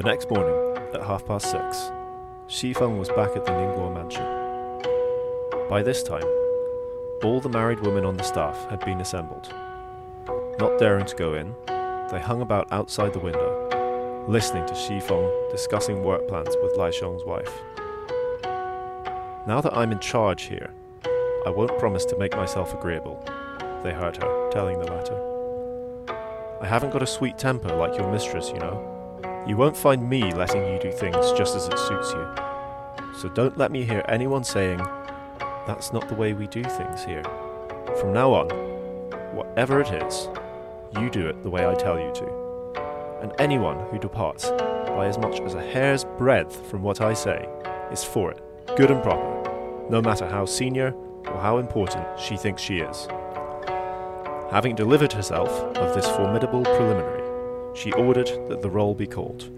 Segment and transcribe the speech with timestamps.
[0.00, 1.76] The next morning, at half past six,
[2.48, 4.24] Xifeng was back at the Ningguo mansion.
[5.68, 6.24] By this time,
[7.22, 9.52] all the married women on the staff had been assembled.
[10.58, 16.02] Not daring to go in, they hung about outside the window, listening to Xifeng discussing
[16.02, 17.52] work plans with Lai Xiong's wife.
[19.46, 20.70] Now that I'm in charge here,
[21.44, 23.22] I won't promise to make myself agreeable,
[23.82, 26.08] they heard her telling the latter.
[26.62, 28.96] I haven't got a sweet temper like your mistress, you know.
[29.46, 32.28] You won't find me letting you do things just as it suits you.
[33.18, 34.78] So don't let me hear anyone saying,
[35.66, 37.24] that's not the way we do things here.
[37.98, 38.48] From now on,
[39.34, 40.28] whatever it is,
[40.98, 43.20] you do it the way I tell you to.
[43.22, 47.48] And anyone who departs by as much as a hair's breadth from what I say
[47.90, 48.40] is for it,
[48.76, 50.92] good and proper, no matter how senior
[51.26, 53.08] or how important she thinks she is.
[54.50, 57.19] Having delivered herself of this formidable preliminary,
[57.74, 59.48] she ordered that the roll be called.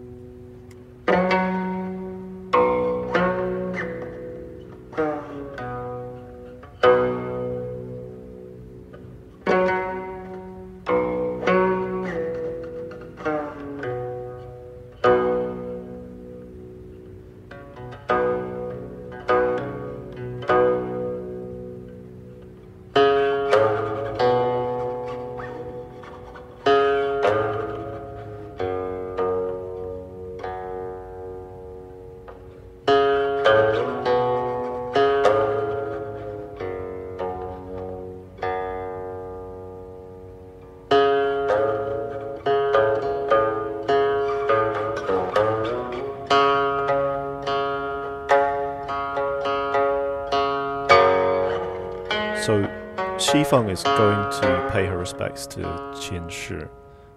[53.52, 56.66] Xifeng is going to pay her respects to Qin Shi,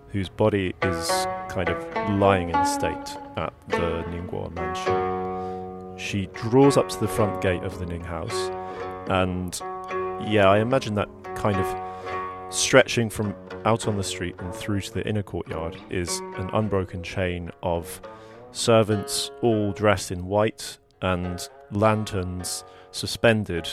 [0.10, 1.08] whose body is
[1.48, 5.98] kind of lying in state at the Ningguo mansion.
[5.98, 8.50] She draws up to the front gate of the Ning house,
[9.08, 9.58] and
[10.30, 11.08] yeah, I imagine that
[11.38, 16.20] kind of stretching from out on the street and through to the inner courtyard is
[16.36, 18.02] an unbroken chain of
[18.52, 23.70] servants all dressed in white and lanterns suspended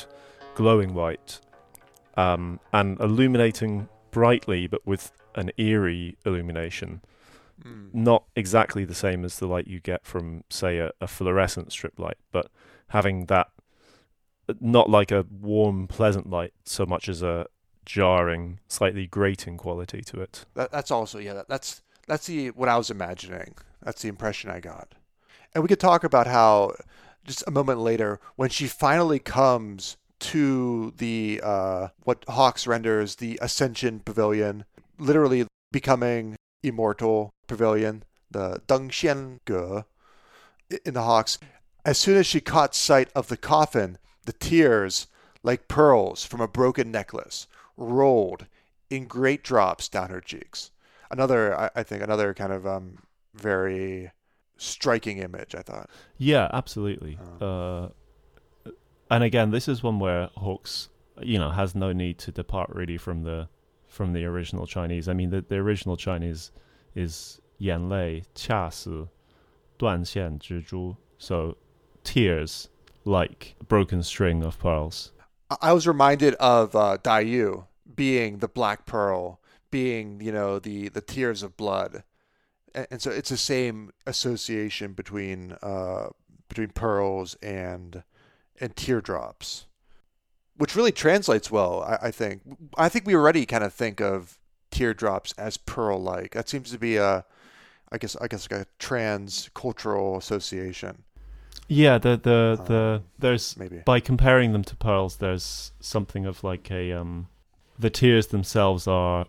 [0.55, 1.41] glowing white
[2.17, 7.01] um, and illuminating brightly but with an eerie illumination
[7.65, 7.95] Mm.
[7.95, 11.97] not exactly the same as the light you get from say a, a fluorescent strip
[11.97, 12.51] light but
[12.89, 13.51] having that
[14.61, 17.47] not like a warm pleasant light so much as a
[17.85, 21.35] jarring slightly grating quality to it That, that's also yeah.
[21.35, 23.55] That, that's that's the what I was imagining.
[23.83, 24.95] That's the impression I got.
[25.55, 26.73] And we could talk about how
[27.25, 33.39] just a moment later, when she finally comes to the uh, what Hawkes renders the
[33.43, 34.65] Ascension Pavilion,
[34.99, 39.85] literally becoming immortal pavilion, the Dengxian Ge
[40.85, 41.39] in the Hawkes.
[41.85, 45.09] As soon as she caught sight of the coffin, the tears,
[45.43, 48.47] like pearls from a broken necklace, rolled
[48.89, 50.71] in great drops down her cheeks.
[51.11, 52.99] Another, I, I think, another kind of um,
[53.35, 54.13] very
[54.57, 55.57] striking image.
[55.57, 55.91] I thought.
[56.17, 57.19] Yeah, absolutely.
[57.41, 57.89] Uh,
[59.13, 60.89] and again, this is one where Hawkes,
[61.21, 63.47] you know, has no need to depart really from the
[63.87, 65.07] from the original Chinese.
[65.07, 66.51] I mean, the, the original Chinese
[66.95, 69.07] is yan lei chia si
[69.79, 71.59] duan xian zhi so
[72.05, 72.71] tears
[73.05, 75.13] like a broken string of pearls.
[75.61, 79.41] I was reminded of uh, Dai Yu being the black pearl,
[79.71, 82.03] being you know the the tears of blood,
[82.75, 86.09] and, and so it's the same association between uh,
[86.49, 88.05] between pearls and
[88.61, 89.67] and teardrops,
[90.57, 91.83] which really translates well.
[91.83, 92.43] I, I think.
[92.77, 94.39] I think we already kind of think of
[94.71, 96.33] teardrops as pearl-like.
[96.33, 97.25] That seems to be a,
[97.91, 101.03] I guess, I guess like a trans cultural association.
[101.69, 103.83] Yeah, the the Uh, the there's maybe.
[103.85, 107.29] by comparing them to pearls, there's something of like a um,
[107.79, 109.27] the tears themselves are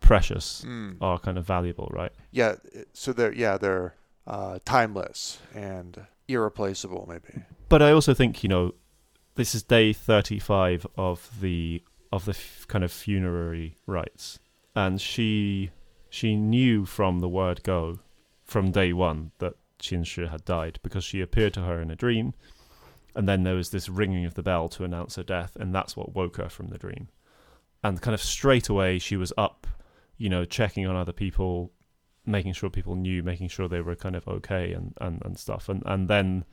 [0.00, 0.96] precious, Mm.
[1.00, 2.12] are kind of valuable, right?
[2.30, 2.56] Yeah,
[2.92, 3.94] so they're yeah they're
[4.26, 7.42] uh, timeless and irreplaceable maybe.
[7.68, 8.74] But I also think you know,
[9.34, 11.82] this is day thirty-five of the
[12.12, 14.38] of the f- kind of funerary rites,
[14.76, 15.70] and she
[16.08, 17.98] she knew from the word go,
[18.44, 21.96] from day one that Qin Shi had died because she appeared to her in a
[21.96, 22.34] dream,
[23.16, 25.96] and then there was this ringing of the bell to announce her death, and that's
[25.96, 27.08] what woke her from the dream,
[27.82, 29.66] and kind of straight away she was up,
[30.16, 31.72] you know, checking on other people,
[32.24, 35.68] making sure people knew, making sure they were kind of okay and and, and stuff,
[35.68, 36.44] and and then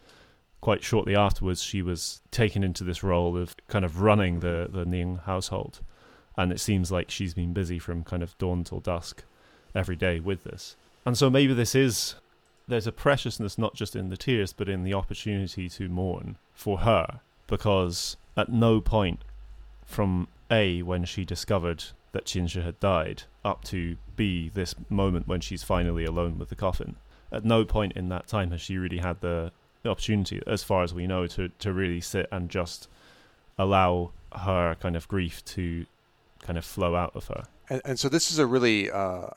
[0.61, 4.85] quite shortly afterwards, she was taken into this role of kind of running the the
[4.85, 5.81] Ning household,
[6.37, 9.23] and it seems like she's been busy from kind of dawn till dusk,
[9.75, 10.75] every day with this.
[11.05, 12.15] And so maybe this is
[12.67, 16.79] there's a preciousness not just in the tears, but in the opportunity to mourn for
[16.79, 19.23] her, because at no point
[19.85, 25.27] from A, when she discovered that Qin Shi had died, up to B, this moment
[25.27, 26.95] when she's finally alone with the coffin,
[27.31, 29.51] at no point in that time has she really had the,
[29.83, 32.87] the opportunity, as far as we know, to, to really sit and just
[33.57, 35.85] allow her kind of grief to
[36.41, 37.43] kind of flow out of her.
[37.69, 39.27] And, and so this is a really uh,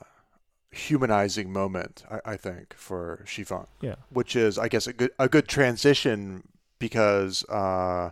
[0.71, 3.67] humanizing moment, I, I, think, for Xifeng.
[3.81, 3.95] Yeah.
[4.09, 6.47] Which is, I guess, a good a good transition
[6.79, 8.11] because uh,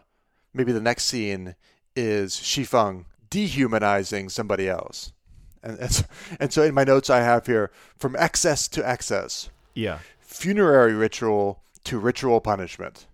[0.53, 1.55] maybe the next scene
[1.95, 5.11] is Xifeng dehumanizing somebody else.
[5.61, 6.05] And, and so,
[6.39, 9.49] and so in my notes I have here from excess to excess.
[9.73, 9.99] Yeah.
[10.19, 13.07] Funerary ritual to ritual punishment.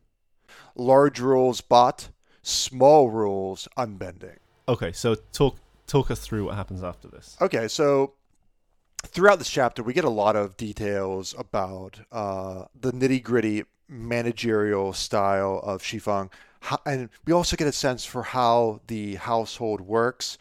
[0.75, 2.09] Large rules bought,
[2.41, 4.39] small rules unbending.
[4.67, 5.57] Okay, so talk
[5.87, 7.35] talk us through what happens after this.
[7.41, 8.13] Okay, so
[9.03, 14.93] throughout this chapter, we get a lot of details about uh, the nitty gritty managerial
[14.93, 16.29] style of Xifeng,
[16.85, 20.37] and we also get a sense for how the household works.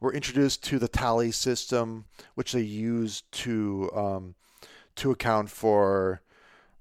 [0.00, 4.34] We're introduced to the tally system, which they use to um,
[4.96, 6.22] to account for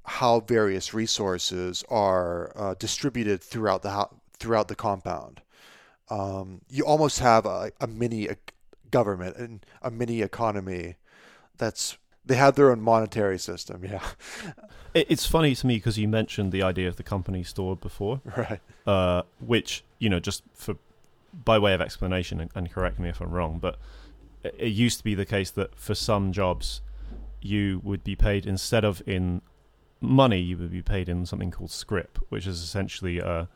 [0.06, 4.08] how various resources are uh, distributed throughout the
[4.40, 5.42] throughout the compound.
[6.10, 8.28] Um, you almost have a, a mini
[8.90, 10.96] government and a mini economy
[11.58, 13.84] that's they have their own monetary system.
[13.92, 14.02] Yeah,
[14.94, 18.60] it's funny to me because you mentioned the idea of the company store before, right?
[18.86, 20.76] Uh, which you know, just for
[21.46, 23.78] by way of explanation, and, and correct me if I'm wrong, but
[24.44, 26.82] it used to be the case that for some jobs
[27.42, 29.42] you would be paid instead of in
[30.02, 33.48] money, you would be paid in something called scrip, which is essentially a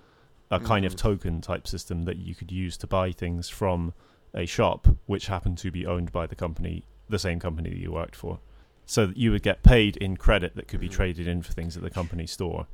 [0.52, 0.88] a kind mm.
[0.88, 3.94] of token type system that you could use to buy things from
[4.34, 7.92] a shop which happened to be owned by the company the same company that you
[7.92, 8.40] worked for.
[8.86, 10.96] So you would get paid in credit that could be mm-hmm.
[10.96, 12.68] traded in for things at the company store.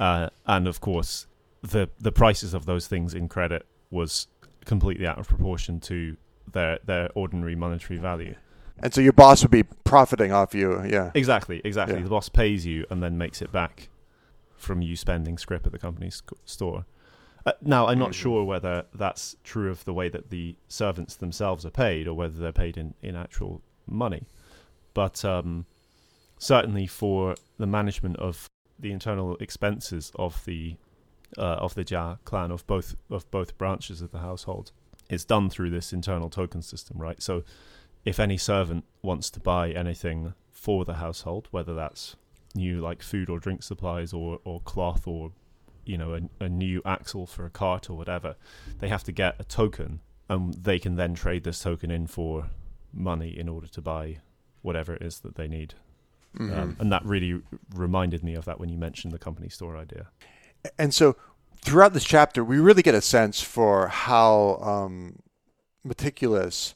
[0.00, 1.26] Uh, and of course,
[1.62, 4.26] the the prices of those things in credit was
[4.64, 6.16] completely out of proportion to
[6.52, 8.34] their their ordinary monetary value.
[8.82, 11.10] And so your boss would be profiting off you, yeah.
[11.14, 11.96] Exactly, exactly.
[11.96, 12.02] Yeah.
[12.02, 13.88] The boss pays you and then makes it back
[14.56, 16.84] from you spending scrip at the company's store.
[17.46, 18.22] Uh, now, I'm not mm-hmm.
[18.22, 22.38] sure whether that's true of the way that the servants themselves are paid or whether
[22.38, 24.24] they're paid in, in actual money.
[24.94, 25.66] But um,
[26.38, 28.48] certainly for the management of
[28.78, 30.76] the internal expenses of the
[31.36, 34.72] uh, of the Jia clan of both of both branches of the household,
[35.10, 37.20] it's done through this internal token system, right?
[37.20, 37.42] So,
[38.04, 42.16] if any servant wants to buy anything for the household, whether that's
[42.54, 45.32] new like food or drink supplies or, or cloth or
[45.84, 48.36] you know a, a new axle for a cart or whatever,
[48.78, 52.50] they have to get a token, and they can then trade this token in for
[52.92, 54.18] money in order to buy
[54.62, 55.74] whatever it is that they need.
[56.38, 56.58] Mm-hmm.
[56.58, 57.42] Um, and that really
[57.74, 60.08] reminded me of that when you mentioned the company store idea.
[60.78, 61.16] And so
[61.60, 65.20] throughout this chapter, we really get a sense for how um,
[65.84, 66.74] meticulous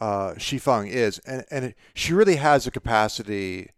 [0.00, 3.70] uh, Xifeng is, and and she really has a capacity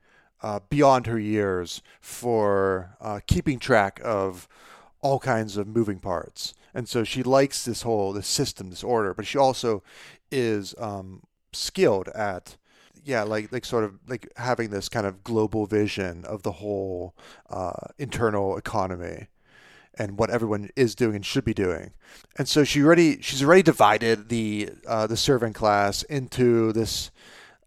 [0.43, 4.49] uh, beyond her years for uh, keeping track of
[5.01, 6.55] all kinds of moving parts.
[6.75, 9.83] And so she likes this whole this system, this order, but she also
[10.31, 11.23] is um,
[11.53, 12.57] skilled at
[13.05, 17.15] yeah like like sort of like having this kind of global vision of the whole
[17.51, 19.27] uh, internal economy
[19.99, 21.93] and what everyone is doing and should be doing.
[22.37, 27.11] And so she already she's already divided the uh, the servant class into this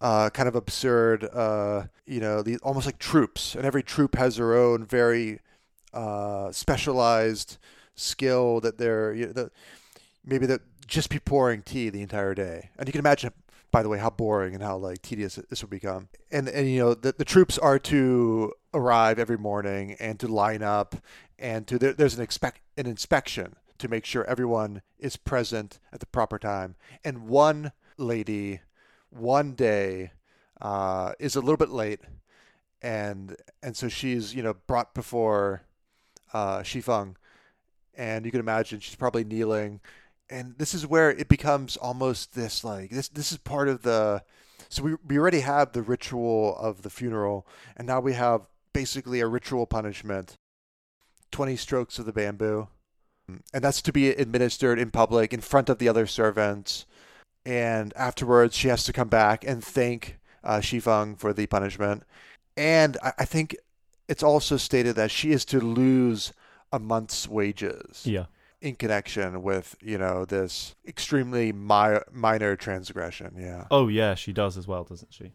[0.02, 3.56] uh, kind of absurd uh, you know the almost like troops.
[3.56, 5.40] And every troop has their own very
[5.94, 7.58] uh, specialized
[7.96, 9.52] skill that they're you know, the,
[10.26, 12.70] maybe that just be pouring tea the entire day.
[12.78, 13.32] And you can imagine
[13.76, 16.08] by the way, how boring and how like tedious this would become.
[16.32, 20.64] And and you know the the troops are to arrive every morning and to line
[20.64, 20.96] up
[21.38, 26.00] and to there, there's an expect an inspection to make sure everyone is present at
[26.00, 26.76] the proper time.
[27.04, 28.62] And one lady,
[29.10, 30.12] one day,
[30.62, 32.02] uh, is a little bit late,
[32.82, 35.64] and and so she's you know brought before
[36.34, 37.16] uh, Xifeng,
[37.94, 39.82] and you can imagine she's probably kneeling
[40.30, 44.24] and this is where it becomes almost this like this this is part of the
[44.70, 48.42] so we we already have the ritual of the funeral and now we have
[48.74, 50.38] basically a ritual punishment
[51.32, 52.68] 20 strokes of the bamboo
[53.28, 56.86] and that's to be administered in public in front of the other servants
[57.46, 62.04] and afterwards she has to come back and thank uh, Xifeng for the punishment
[62.56, 63.56] and I, I think
[64.08, 66.34] it's also stated that she is to lose
[66.72, 68.26] a month's wages yeah
[68.66, 73.36] in connection with you know this extremely mi- minor transgression.
[73.38, 73.66] Yeah.
[73.70, 75.34] Oh yeah, she does as well, doesn't she?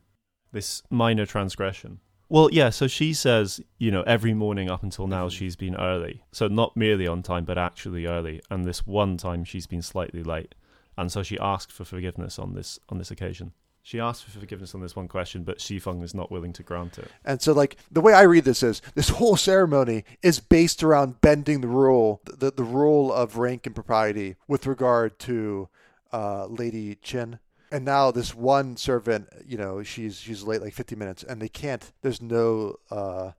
[0.52, 5.28] This minor transgression, Well, yeah, so she says, you know, every morning up until now
[5.28, 6.22] she's been early.
[6.30, 8.40] So not merely on time, but actually early.
[8.48, 10.54] And this one time she's been slightly late.
[10.96, 13.52] And so she asked for forgiveness on this on this occasion.
[13.82, 16.98] She asked for forgiveness on this one question, but Xifeng is not willing to grant
[16.98, 17.10] it.
[17.24, 21.20] And so, like the way I read this is, this whole ceremony is based around
[21.20, 25.68] bending the rule, the the rule of rank and propriety with regard to
[26.12, 27.40] uh, Lady Chin.
[27.70, 31.48] And now this one servant, you know, she's she's late like 50 minutes, and they
[31.48, 31.92] can't.
[32.02, 33.32] There's no uh,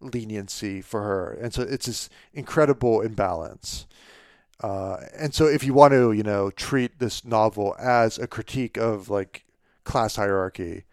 [0.00, 3.86] leniency for her, and so it's this incredible imbalance.
[4.60, 8.76] Uh, and so, if you want to, you know, treat this novel as a critique
[8.76, 9.44] of like
[9.84, 10.84] class hierarchy,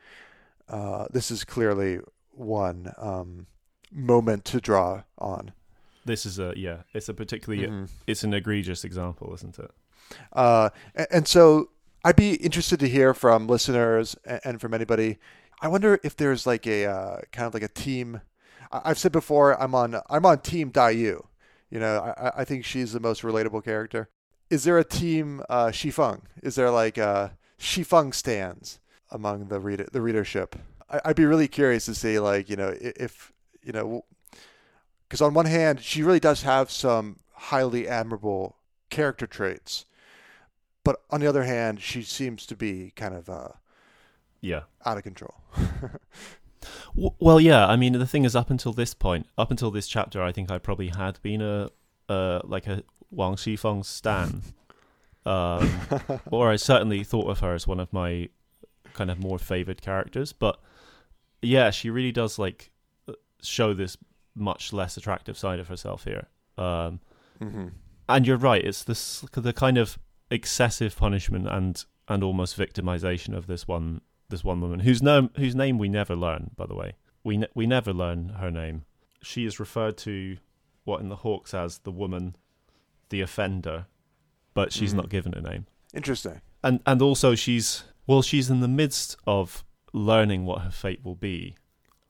[0.70, 2.00] uh, this is clearly
[2.32, 3.48] one um,
[3.92, 5.54] moment to draw on.
[6.06, 7.90] This is a yeah, it's a particularly Mhm.
[8.06, 9.72] it's an egregious example, isn't it?
[10.34, 11.70] Uh, and, and so
[12.04, 15.18] I'd be interested to hear from listeners and, from anybody.
[15.62, 18.22] I wonder if there's like a uh, kind of like a team.
[18.72, 21.26] I've said before, I'm on I'm on Team Daiyu.
[21.70, 24.10] You know, I, I- I think she's the most relatable character.
[24.50, 26.22] Is there a team uh, Xifeng?
[26.42, 27.30] Is there like uh,
[27.60, 28.80] Xifeng stands
[29.10, 30.56] among the reader the readership?
[30.90, 33.32] I, I'd be really curious to see like you know if
[33.64, 34.04] you know
[35.08, 38.58] because on one hand she really does have some highly admirable
[38.90, 39.86] character traits
[40.84, 43.50] but on the other hand, she seems to be kind of uh,
[44.42, 44.62] Yeah.
[44.86, 45.36] out of control.
[46.96, 47.68] Well, yeah.
[47.68, 50.50] I mean, the thing is, up until this point, up until this chapter, I think
[50.50, 51.70] I probably had been a
[52.08, 54.44] uh, like a Wang Xifeng stan,
[55.26, 55.70] um,
[56.32, 58.30] or I certainly thought of her as one of my
[58.94, 60.32] kind of more favored characters.
[60.32, 60.58] But
[61.42, 62.72] yeah, she really does like
[63.42, 63.98] show this
[64.34, 66.28] much less attractive side of herself here.
[66.58, 67.02] Um,
[67.40, 67.68] hmm
[68.08, 69.98] and you're right; it's this the kind of
[70.34, 75.56] excessive punishment and and almost victimization of this one this one woman whose name whose
[75.56, 76.52] name we never learn.
[76.58, 78.84] By the way, we ne- we never learn her name.
[79.22, 80.38] She is referred to
[80.84, 82.36] what in the Hawkes as the woman,
[83.10, 83.86] the offender,
[84.54, 84.98] but she's Mhm.
[84.98, 85.66] not given a name.
[85.94, 86.42] Interesting.
[86.64, 89.64] And and also she's well, she's in the midst of
[89.94, 91.56] learning what her fate will be,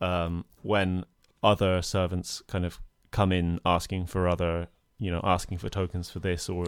[0.01, 1.05] um, when
[1.43, 2.79] other servants kind of
[3.11, 6.65] come in asking for other, you know, asking for tokens for this or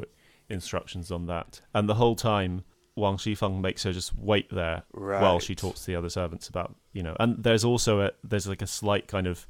[0.50, 2.64] instructions on that, and the whole time
[2.96, 5.22] Wang Xifeng makes her just wait there Right.
[5.22, 8.48] while she talks to the other servants about you know and there's also a there's
[8.48, 9.48] like a slight kind of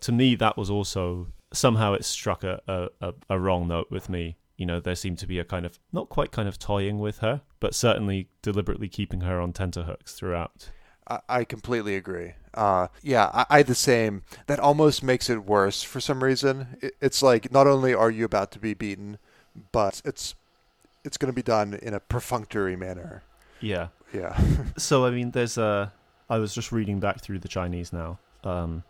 [0.00, 2.60] to me that was also somehow it struck a,
[3.00, 5.78] a, a, wrong note with me you know there seemed to be a kind of
[5.92, 10.70] not quite kind of toying with her but certainly deliberately keeping her on tenterhooks throughout
[11.08, 12.32] I, I completely agree.
[12.52, 14.22] Uh, yeah, I, I the same.
[14.48, 16.78] That almost makes it worse for some reason.
[16.80, 19.18] It, it's like not only are you about to be beaten,
[19.72, 20.34] but it's
[21.04, 23.22] it's going to be done in a perfunctory manner.
[23.60, 24.36] yeah Yeah.
[24.76, 25.92] so i mean there's a
[26.28, 28.82] i was just reading back through the chinese now um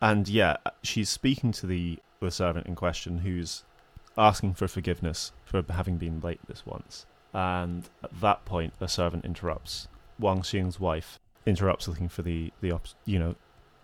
[0.00, 3.64] and yeah she's speaking to the the servant in question who's
[4.18, 9.24] asking for forgiveness for having been late this once and at that point the servant
[9.24, 13.34] interrupts wang xing's wife interrupts looking for the the op- you know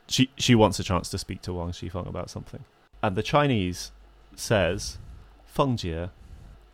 [0.09, 2.65] she she wants a chance to speak to wang xifeng about something
[3.03, 3.93] and the chinese
[4.35, 4.99] says
[5.47, 6.11] feng jie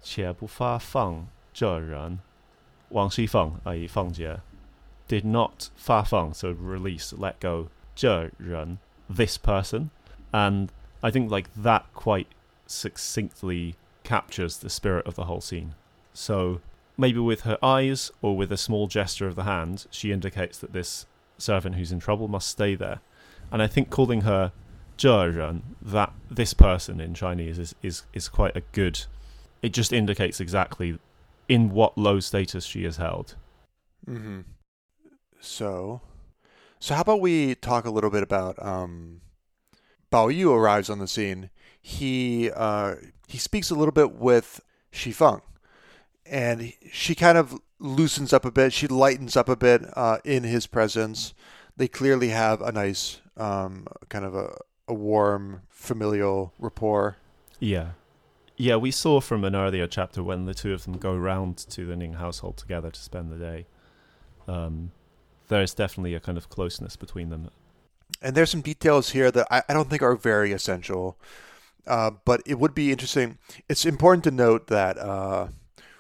[0.02, 2.20] 且不发放这人
[2.90, 3.88] Wang Shifeng, i.e.
[3.88, 4.40] Feng Jie,
[5.08, 9.90] did not 发放, so release, let go, 这人, this person.
[10.32, 10.72] And
[11.02, 12.28] I think like that quite
[12.68, 15.76] succinctly captures the spirit of the whole scene.
[16.14, 16.62] So
[16.98, 20.74] maybe with her eyes or with a small gesture of the hand, she indicates that
[20.74, 21.06] this
[21.38, 23.00] servant who's in trouble must stay there.
[23.52, 24.52] And I think calling her
[24.98, 29.06] 这人, that this person in Chinese is, is, is quite a good
[29.63, 30.99] it just indicates exactly
[31.49, 33.37] in what low status she is held.
[34.09, 34.41] Mm-hmm.
[35.41, 36.01] So,
[36.79, 39.21] so how about we talk a little bit about um,
[40.13, 41.51] Bao Yu arrives on the scene.
[41.81, 44.61] He uh, he speaks a little bit with
[44.93, 45.41] Xifeng,
[46.27, 48.73] and she kind of loosens up a bit.
[48.73, 51.35] She lightens up a bit uh, in his presence.
[51.77, 57.17] They clearly have a nice um, kind of a, a warm familial rapport.
[57.59, 57.93] Yeah.
[58.63, 61.85] Yeah, we saw from an earlier chapter when the two of them go round to
[61.85, 63.67] the Ning household together to spend the day.
[64.47, 64.93] Um,
[65.49, 67.51] there's definitely a kind of closeness between them.
[68.23, 71.19] And there's some details here that I, I don't think are very essential,
[71.89, 73.37] uh, but it would be interesting.
[73.69, 75.49] It's important to note that uh,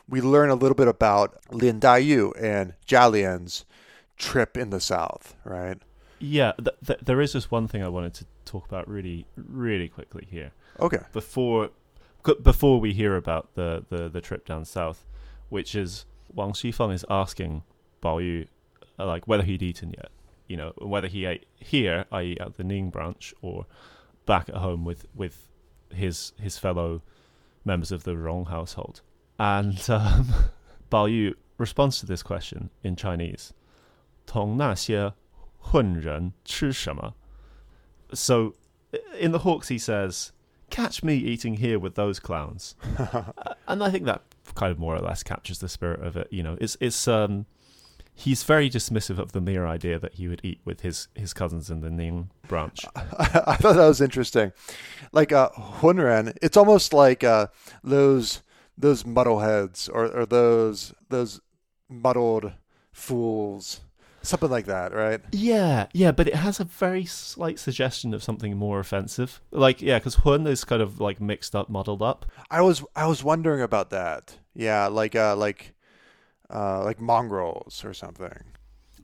[0.08, 3.64] we learn a little bit about Lin Daiyu and Jialian's
[4.16, 5.78] trip in the south, right?
[6.20, 9.88] Yeah, th- th- there is just one thing I wanted to talk about really, really
[9.88, 10.52] quickly here.
[10.78, 11.00] Okay.
[11.12, 11.70] before
[12.42, 15.06] before we hear about the, the, the trip down south,
[15.48, 17.62] which is Wang Xifeng is asking
[18.02, 18.46] Bao Yu
[18.98, 20.10] uh, like whether he'd eaten yet,
[20.46, 23.66] you know, whether he ate here, i.e., at the Ning branch, or
[24.26, 25.48] back at home with with
[25.92, 27.02] his his fellow
[27.64, 29.00] members of the Rong household.
[29.38, 30.32] And um,
[30.90, 33.52] Bao Yu responds to this question in Chinese:
[34.26, 35.14] "Tong na xie
[35.60, 36.34] hun ren?
[38.14, 38.54] So,
[39.18, 40.32] in the Hawkes, he says
[40.72, 42.74] "Catch me eating here with those clowns,"
[43.68, 44.22] and I think that
[44.56, 46.26] kind of more or less captures the spirit of it.
[46.32, 47.46] You know, it's it's um,
[48.14, 51.70] he's very dismissive of the mere idea that he would eat with his his cousins
[51.70, 52.84] in the Ning branch.
[52.96, 54.52] I thought that was interesting.
[55.12, 57.48] Like uh, Hunran, it's almost like uh,
[57.84, 58.42] those
[58.76, 61.40] those muddleheads or, or those those
[61.88, 62.52] muddled
[62.92, 63.80] fools,
[64.22, 65.20] something like that, right?
[65.32, 69.40] Yeah, yeah, but it has a very slight suggestion of something more offensive.
[69.50, 72.26] Like, yeah, because Hun is kind of like mixed up, muddled up.
[72.50, 74.38] I was I was wondering about that.
[74.54, 75.74] Yeah, like uh, like
[76.52, 78.44] uh, like mongrels or something.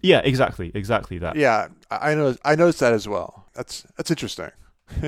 [0.00, 1.36] Yeah, exactly, exactly that.
[1.36, 2.36] Yeah, I know.
[2.44, 3.46] I noticed that as well.
[3.54, 4.50] That's that's interesting.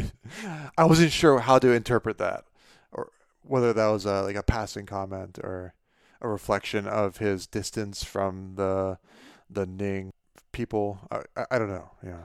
[0.77, 2.45] I wasn't sure how to interpret that,
[2.93, 3.11] or
[3.43, 5.75] whether that was a, like a passing comment or
[6.21, 8.99] a reflection of his distance from the
[9.51, 10.13] the Ning
[10.53, 10.99] people.
[11.11, 11.91] I, I, I don't know.
[12.05, 12.23] Yeah.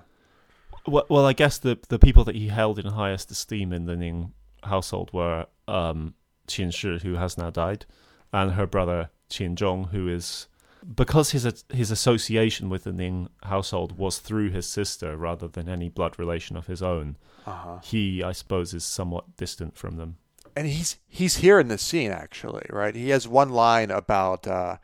[0.88, 3.96] Well, well, I guess the the people that he held in highest esteem in the
[3.96, 6.14] Ning household were um,
[6.48, 7.86] Qin Shi, who has now died,
[8.32, 10.48] and her brother Qin Zhong, who is
[10.96, 15.90] because his his association with the Ning household was through his sister rather than any
[15.90, 17.18] blood relation of his own.
[17.48, 17.80] Uh-huh.
[17.84, 20.18] He, I suppose, is somewhat distant from them.
[20.56, 22.96] And he's he's here in the scene actually, right?
[22.96, 24.78] He has one line about, uh,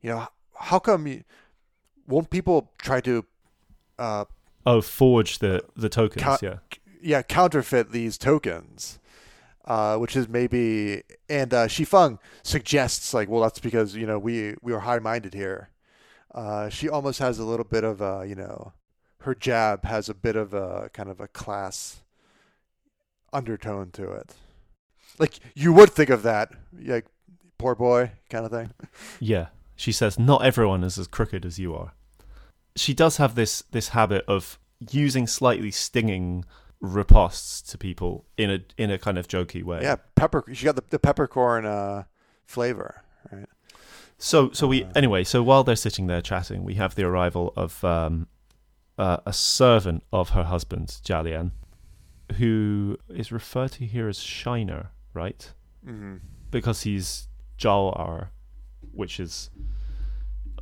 [0.00, 1.24] you know, how come you,
[2.10, 3.24] won't people try to,
[3.98, 4.24] uh,
[4.66, 6.58] Oh, forge the the tokens, Ca- yeah.
[7.00, 8.98] yeah, counterfeit these tokens,
[9.64, 14.54] uh, which is maybe, and uh, Xifeng suggests like, well, that's because you know we
[14.60, 15.70] we are high minded here.
[16.34, 18.72] Uh, she almost has a little bit of a, you know,
[19.22, 22.02] her jab has a bit of a kind of a class
[23.32, 24.34] undertone to it.
[25.18, 26.52] Like you would think of that,
[26.84, 27.06] like
[27.58, 28.70] poor boy kind of thing.
[29.18, 29.46] Yeah.
[29.76, 31.92] She says not everyone is as crooked as you are.
[32.80, 34.58] She does have this this habit of
[34.90, 36.44] using slightly stinging
[36.82, 39.80] ripostes to people in a in a kind of jokey way.
[39.82, 40.44] Yeah, pepper.
[40.52, 42.04] She got the, the peppercorn uh,
[42.46, 43.46] flavor, right?
[44.16, 44.92] So so we Uh.
[44.94, 48.26] anyway, so while they're sitting there chatting, we have the arrival of um
[48.98, 51.52] uh, a servant of her husband, Jialian,
[52.38, 55.52] who is referred to here as Shiner, right?
[55.86, 56.16] Mm-hmm.
[56.50, 58.28] because he's Zhao'er,
[58.92, 59.50] which is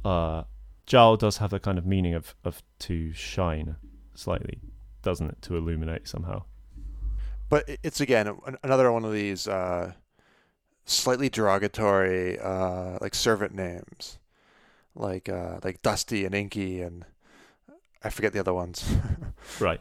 [0.05, 0.43] uh
[0.89, 3.77] Zhao does have the kind of meaning of of to shine
[4.15, 4.61] slightly,
[5.03, 5.43] doesn't it?
[5.43, 6.45] To illuminate somehow.
[7.49, 9.93] But it's again another one of these uh,
[10.85, 14.19] slightly derogatory, uh, like servant names,
[14.95, 17.05] like uh, like Dusty and Inky, and
[18.03, 18.85] I forget the other ones.
[19.61, 19.81] Right.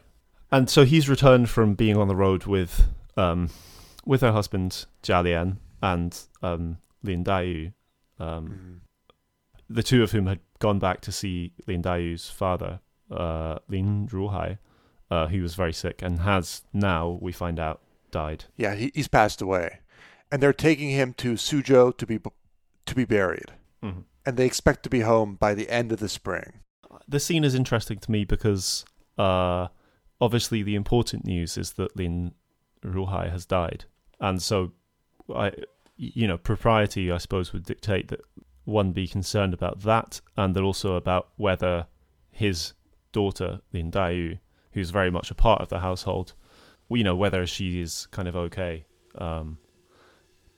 [0.50, 3.50] And so he's returned from being on the road with um
[4.06, 7.72] with her husband Jialian and um Lin Daiyu,
[8.18, 8.80] um Mhm.
[9.68, 14.58] the two of whom had gone back to see Lin Daiyu's father, uh, Lin Ruhai,
[15.10, 18.44] uh, who was very sick and has now, we find out, died.
[18.56, 19.80] Yeah, he, he's passed away,
[20.32, 22.18] and they're taking him to Suzhou to be
[22.86, 24.00] to be buried, Mm-hmm.
[24.26, 26.60] and they expect to be home by the end of the spring.
[27.06, 28.84] The scene is interesting to me because
[29.18, 29.68] uh,
[30.20, 32.32] obviously the important news is that Lin
[32.82, 33.84] Ruhai has died.
[34.20, 34.72] And so,
[35.34, 35.52] I,
[35.96, 38.20] you know, propriety, I suppose, would dictate that
[38.68, 41.86] one be concerned about that and then also about whether
[42.30, 42.74] his
[43.12, 44.38] daughter, Lin Daiyu,
[44.72, 46.34] who's very much a part of the household,
[46.90, 48.84] you know, whether she is kind of okay.
[49.16, 49.58] Um,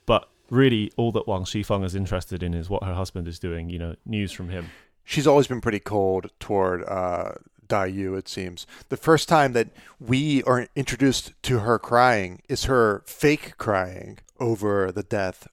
[0.07, 3.71] but really, all that Wang Xifeng is interested in is what her husband is doing,
[3.71, 4.71] you know, news from him.
[5.05, 7.33] She's always been pretty cold toward uh,
[7.69, 8.67] Dai Yu, it seems.
[8.89, 9.69] The first time that
[10.01, 15.47] we are introduced to her crying is her fake crying over the death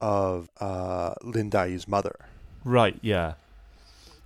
[0.00, 2.16] of uh, Lin Dai Yu's mother.
[2.64, 3.34] Right, yeah.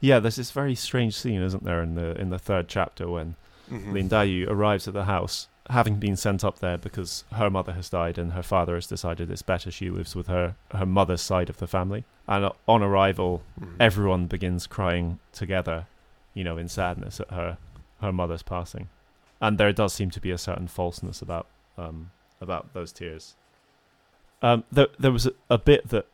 [0.01, 3.37] Yeah, there's this very strange scene, isn't there, in the in the third chapter when
[3.71, 3.93] Mhm.
[3.95, 7.89] Lin Daiyu arrives at the house, having been sent up there because her mother has
[7.89, 11.49] died and her father has decided it's better she lives with her her mother's side
[11.49, 12.05] of the family.
[12.29, 13.77] And on arrival, Mhm.
[13.81, 15.87] everyone begins crying together,
[16.35, 17.57] you know, in sadness at her
[18.03, 18.89] her mother's passing.
[19.41, 21.47] And there does seem to be a certain falseness about
[21.79, 22.11] um
[22.43, 23.35] about those tears.
[24.45, 26.07] Um, there there was a, a bit that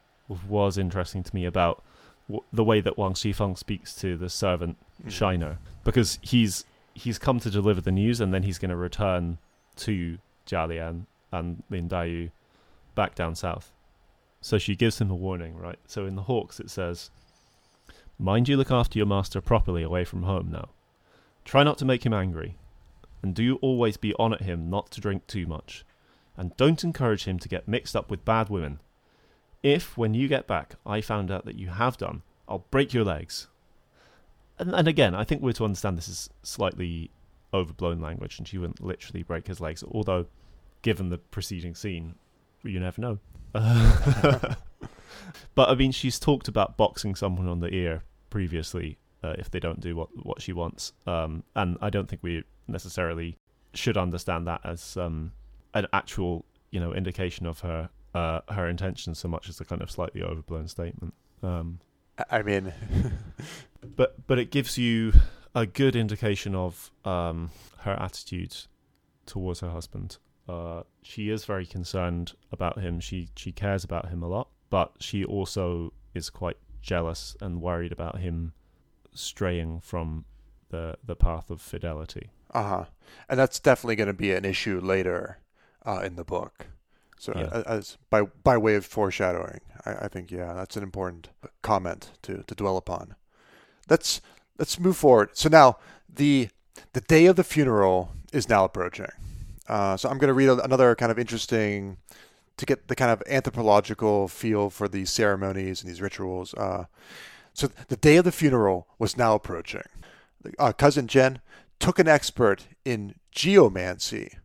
[0.48, 1.82] was interesting to me about
[2.28, 5.10] w- the way that Wang Xifeng speaks to the servant Mhm.
[5.10, 6.64] Shiner because he's
[6.94, 9.38] he's come to deliver the news and then he's going to return
[9.76, 12.30] to Jialian and Lin Daiyu
[12.94, 13.72] back down south.
[14.40, 15.78] So she gives him a warning, right?
[15.86, 17.10] So in the Hawkes it says,
[18.18, 20.68] "Mind you look after your master properly away from home now."
[21.44, 22.56] Try not to make him angry,
[23.22, 25.84] and do always be on at him not to drink too much,
[26.40, 28.81] and don't encourage him to get mixed up with bad women.
[29.62, 33.05] If, when you get back, I found out that you have done, I'll break your
[33.05, 33.48] legs.
[34.59, 37.11] And, and again, I think we're to understand this is slightly
[37.53, 40.24] overblown language, and she wouldn't literally break his legs, although,
[40.81, 42.14] given the preceding scene,
[42.62, 43.18] you never know.
[43.53, 44.57] but
[45.68, 49.81] I mean, she's talked about boxing someone on the ear previously uh, if they don't
[49.81, 53.37] do what what she wants, um, and I don't think we necessarily
[53.74, 55.33] should understand that as um,
[55.74, 59.83] an actual you know indication of her uh, her intentions so much as a kind
[59.83, 61.14] of slightly overblown statement.
[61.42, 61.80] Um,
[62.30, 62.72] I mean,
[63.96, 65.12] but but it gives you
[65.54, 68.56] a good indication of um, her attitude
[69.26, 70.18] towards her husband.
[70.48, 73.00] Uh, she is very concerned about him.
[73.00, 77.92] She she cares about him a lot, but she also is quite jealous and worried
[77.92, 78.52] about him
[79.14, 80.24] straying from
[80.70, 82.30] the the path of fidelity.
[82.52, 82.85] Uh huh.
[83.28, 85.38] And that's definitely going to be an issue later
[85.86, 86.66] uh, in the book.
[87.18, 87.62] So Yeah.
[87.66, 91.28] as by by way of foreshadowing, I, I think yeah, that's an important
[91.62, 93.14] comment to to dwell upon.
[93.88, 94.20] Let's
[94.58, 95.30] let's move forward.
[95.34, 96.48] So now the
[96.92, 99.10] the day of the funeral is now approaching.
[99.68, 101.98] Uh, so I'm going to read another kind of interesting
[102.56, 106.54] to get the kind of anthropological feel for these ceremonies and these rituals.
[106.54, 106.84] Uh,
[107.54, 109.82] so the day of the funeral was now approaching.
[110.58, 111.40] Uh, cousin Zhen
[111.78, 114.38] took an expert in geomancy,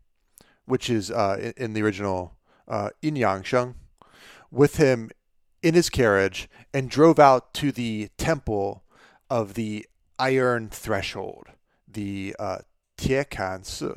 [0.65, 2.35] which is uh, in, in the original
[2.67, 3.75] uh, Yin Yang Sheng,
[4.51, 5.09] with him
[5.61, 8.83] in his carriage and drove out to the temple
[9.29, 9.85] of the
[10.19, 11.47] Iron Threshold,
[11.91, 12.59] the uh,
[12.97, 13.89] Tiekan Si,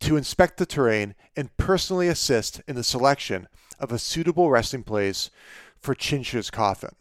[0.00, 5.30] to inspect the terrain and personally assist in the selection of a suitable resting place
[5.78, 6.94] for Qin Shi's coffin.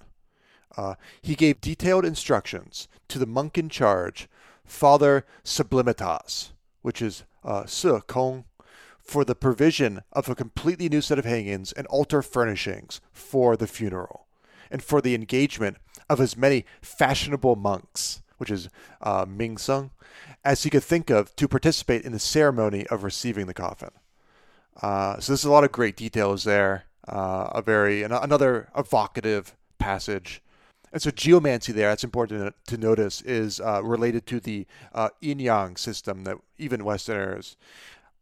[0.78, 4.28] Uh, he gave detailed instructions to the monk in charge,
[4.65, 8.45] Father Sublimitas, which is uh, Se Kong,
[9.05, 13.67] for the provision of a completely new set of hangings and altar furnishings for the
[13.67, 14.25] funeral,
[14.71, 15.77] and for the engagement
[16.09, 18.67] of as many fashionable monks, which is
[19.01, 19.91] uh, Ming Seng,
[20.43, 23.91] as he could think of to participate in the ceremony of receiving the coffin.
[24.81, 26.85] Uh, so there's a lot of great details there.
[27.07, 30.41] Uh, a very an- another evocative passage.
[30.91, 35.09] And so geomancy there, that's important to, to notice, is uh, related to the uh,
[35.21, 37.57] yin yang system that even Westerners,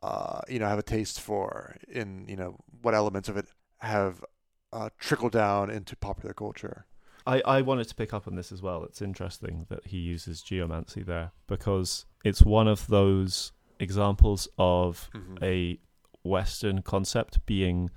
[0.04, 1.76] uh, you know, have a taste for.
[1.90, 3.48] In you know what elements of it
[3.80, 4.24] have
[4.72, 6.86] uh, trickled down into popular culture.
[7.26, 8.84] I, I wanted to pick up on this as well.
[8.84, 15.10] It's interesting that he uses geomancy there because it's one of those examples of
[15.42, 15.80] a
[16.24, 17.90] Western concept being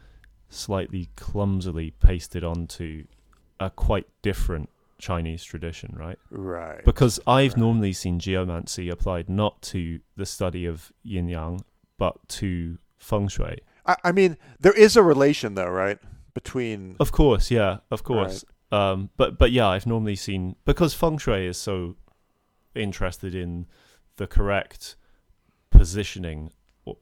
[0.49, 3.05] slightly clumsily pasted onto
[3.59, 6.19] a quite different Chinese tradition, right?
[6.31, 6.85] Right.
[6.85, 7.59] Because I've Right.
[7.59, 11.64] normally seen geomancy applied not to the study of yin yang,
[11.99, 13.59] but to feng shui.
[13.85, 15.99] I, I mean, there is a relation though, right,
[16.35, 18.45] between Of course, yeah, of course.
[18.73, 21.97] Um, but but yeah, I've normally seen because feng shui is so
[22.75, 23.67] interested in
[24.17, 24.97] the correct
[25.71, 26.51] positioning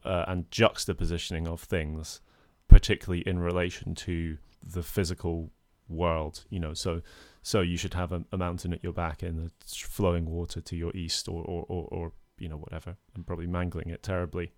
[0.03, 2.21] uh, and juxtapositioning of things,
[2.67, 5.51] particularly in relation to the physical
[5.87, 6.45] world.
[6.49, 7.01] You know, so
[7.41, 10.75] so you should have a, a mountain at your back and the flowing water to
[10.75, 12.95] your east, or or, or, or you know whatever.
[13.15, 14.53] I'm probably mangling it terribly.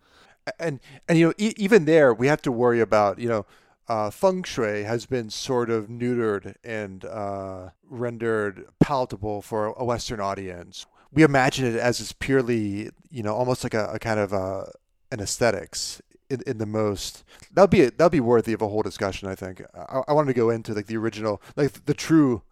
[0.60, 3.46] And and you know e- even there we have to worry about you know
[3.88, 10.20] uh, feng shui has been sort of neutered and uh, rendered palatable for a Western
[10.20, 10.86] audience.
[11.14, 14.66] We imagine it as this purely you know almost like a, a kind of uh,
[15.12, 19.30] an aesthetics in, in the most that'll be that'll be worthy of a whole discussion.
[19.30, 22.44] I think I, I wanted to go into like the original like the true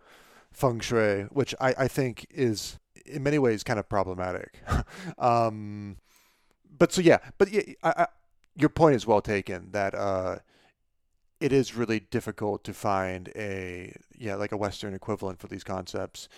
[0.52, 4.62] feng shui, which I, I think is in many ways kind of problematic.
[5.18, 5.98] um,
[6.78, 8.08] but so yeah, but yeah, I, I,
[8.56, 10.38] your point is well taken that uh,
[11.40, 16.30] it is really difficult to find a yeah like a Western equivalent for these concepts,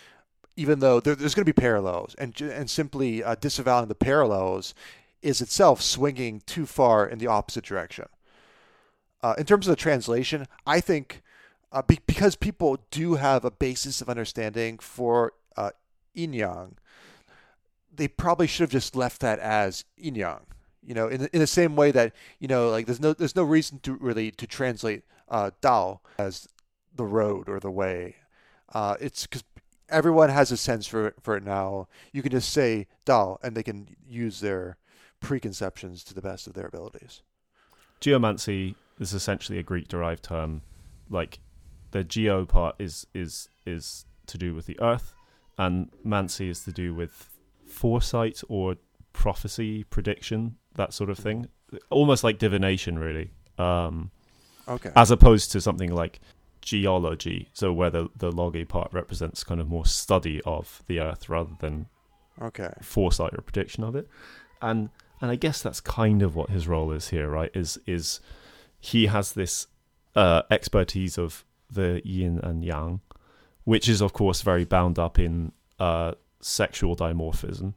[0.56, 4.74] even though there, there's going to be parallels, and and simply uh, disavowing the parallels
[5.22, 8.06] is itself swinging too far in the opposite direction.
[9.22, 11.22] Uh, in terms of the translation, I think
[11.72, 15.70] uh, be- because people do have a basis of understanding for uh,
[16.14, 16.76] yin yang,
[17.98, 20.40] they probably should have just left that as yin yang.
[20.82, 23.36] You know, in the, in the same way that you know, like there's no there's
[23.36, 26.48] no reason to really to translate uh, Dao as
[26.94, 28.16] the road or the way.
[28.72, 29.44] Uh, it's because
[29.90, 31.88] everyone has a sense for for it now.
[32.12, 34.78] You can just say Dao, and they can use their
[35.20, 37.22] preconceptions to the best of their abilities.
[38.00, 40.62] geomancy is essentially a Greek derived term.
[41.10, 41.40] Like
[41.90, 45.12] the geo part is is is to do with the earth,
[45.58, 47.37] and mancy is to do with
[47.82, 48.76] foresight or
[49.12, 51.48] prophecy, prediction, that sort of thing.
[51.90, 53.30] Almost like divination, really.
[53.58, 54.10] Um,
[54.68, 54.90] Okay.
[54.94, 56.20] as opposed to something like
[56.60, 61.28] geology, so where the, the logi part represents kind of more study of the earth
[61.30, 61.86] rather than
[62.40, 62.72] Okay.
[62.82, 64.06] foresight or prediction of it.
[64.60, 67.50] And and I guess that's kind of what his role is here, right?
[67.54, 68.20] Is is
[68.78, 69.66] he has this
[70.14, 73.00] uh, expertise of the yin and yang,
[73.64, 77.74] which is of course very bound up in uh, sexual dimorphism,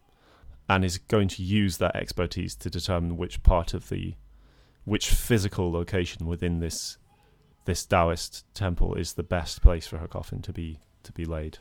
[0.69, 4.15] and is going to use that expertise to determine which part of the
[4.83, 6.97] which physical location within this
[7.65, 11.59] this Taoist temple is the best place for her coffin to be to be laid.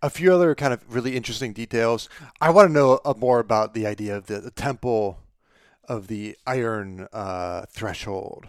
[0.00, 2.08] A few other kind of really interesting details.
[2.40, 5.18] I want to know uh, more about the idea of the, the temple
[5.84, 8.48] of the iron uh, threshold.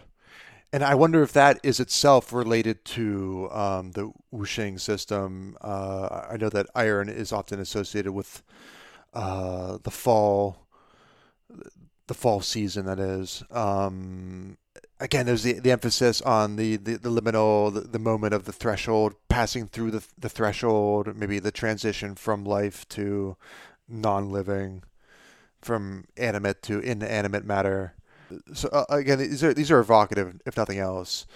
[0.72, 5.56] And I wonder if that is itself related to um, the Wuxing system.
[5.62, 8.42] Uh, I know that iron is often associated with
[9.14, 10.66] uh, the fall,
[12.06, 12.84] the fall season.
[12.84, 13.42] That is.
[13.50, 14.58] Um,
[15.00, 18.52] again, there's the, the emphasis on the, the, the liminal, the, the moment of the
[18.52, 23.36] threshold, passing through the, the threshold, maybe the transition from life to
[23.88, 24.82] non-living,
[25.62, 27.94] from animate to inanimate matter.
[28.54, 31.26] So uh, again, these are these are evocative, if nothing else.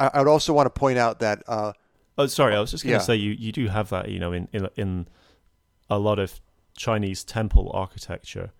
[0.00, 1.72] I, I would also want to point out that uh,
[2.18, 2.54] Oh, sorry.
[2.54, 3.04] I was just going to Yeah.
[3.04, 5.08] say you, you do have that, you know, in, in in
[5.88, 6.40] a lot of
[6.76, 8.52] Chinese temple architecture.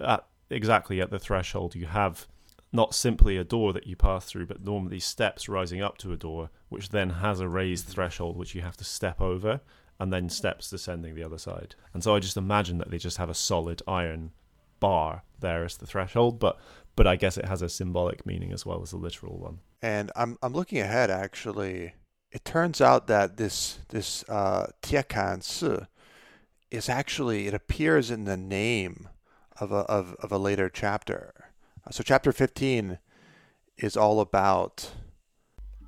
[0.00, 2.26] At exactly at the threshold, you have
[2.72, 6.16] not simply a door that you pass through, but normally steps rising up to a
[6.16, 9.60] door, which then has a raised threshold which you have to step over,
[9.98, 11.74] and then steps descending the other side.
[11.94, 14.32] And so I just imagine that they just have a solid iron
[14.80, 16.58] bar there as the threshold, but
[16.96, 19.58] but I guess it has a symbolic meaning as well as a literal one.
[19.82, 21.94] and I'm I'm looking ahead actually.
[22.32, 25.86] It turns out that this this uh, Tiekan Si
[26.70, 29.08] is actually it appears in the name
[29.60, 31.32] of a of, of a later chapter.
[31.90, 32.98] So chapter 15
[33.78, 34.90] is all about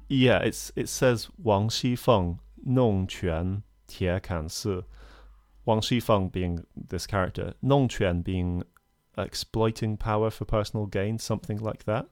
[0.09, 4.83] Yeah, it's it says Wang Xifeng Nong Quan Tie Kan Si.
[5.64, 8.62] Wang Xifeng being this character, Nong Quan being
[9.18, 12.07] exploiting power for personal gain, something like that.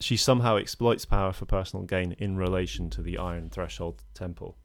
[0.00, 4.56] She somehow exploits power for personal gain in relation to the Iron Threshold Temple.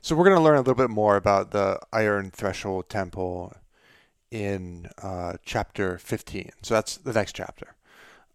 [0.00, 3.54] So we're going to learn a little bit more about the Iron Threshold Temple
[4.30, 6.50] in uh, chapter 15.
[6.62, 7.74] So that's the next chapter.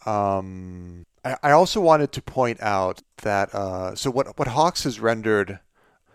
[0.05, 4.99] Um, I, I also wanted to point out that uh, so what what Hawkes has
[4.99, 5.59] rendered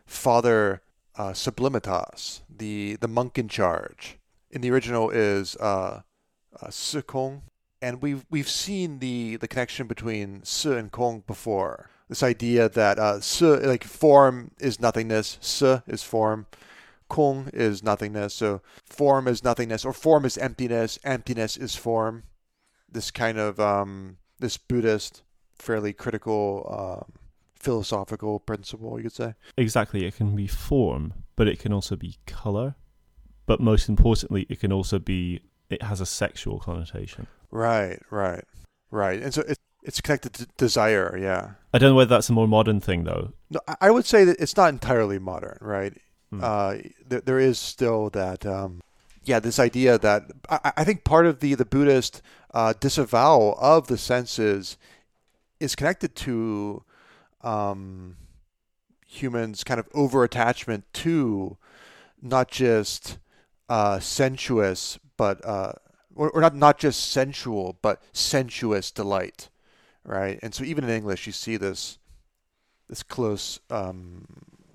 [0.05, 0.83] Father
[1.17, 4.19] uh, Sublimitas, the the monk in charge,
[4.51, 6.03] in the original is uh,
[6.61, 7.43] uh, Kong,
[7.83, 11.91] and we've we've seen the the connection between Si and Kong before.
[12.09, 13.21] This idea that uh,
[13.67, 16.47] like form is nothingness, Si is form,
[17.09, 18.35] Kong is nothingness.
[18.35, 20.99] So form is nothingness, or form is emptiness.
[21.05, 22.25] Emptiness is form.
[22.91, 25.23] This kind of um, this Buddhist,
[25.55, 27.13] fairly critical um,
[27.59, 29.35] philosophical principle, you could say.
[29.57, 32.77] Exactly, it can be form, but it can also be color.
[33.47, 37.27] But most importantly, it can also be it has a sexual connotation.
[37.51, 38.45] Right, right,
[38.91, 39.21] right.
[39.23, 41.17] And so it, it's connected to desire.
[41.21, 41.53] Yeah.
[41.73, 43.33] I don't know whether that's a more modern thing though.
[43.51, 45.95] No, I- would say that it's not entirely modern, right?
[46.31, 46.41] Hmm.
[46.43, 46.75] Uh,
[47.07, 48.81] there, there is still that, um,
[49.25, 52.23] yeah, this idea that I, I think part of the the Buddhist
[52.55, 54.77] uh, disavowal of the senses
[55.61, 56.83] is connected to
[57.43, 58.17] um,
[59.07, 61.57] humans' kind of over attachment to
[62.21, 63.19] not just
[63.69, 65.73] uh, sensuous, but uh,
[66.17, 69.49] or, not not just sensual, but sensuous delight,
[70.05, 70.39] right?
[70.43, 71.99] And so even in English, you see this
[72.89, 74.27] this close um,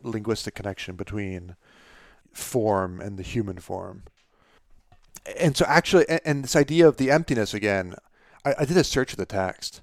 [0.03, 1.55] linguistic connection between
[2.31, 4.03] form and the human form.
[5.39, 7.95] And so, actually, and, and this idea of the emptiness again,
[8.45, 9.81] I, I did a search of the text,